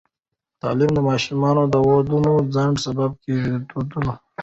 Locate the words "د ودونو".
1.73-2.31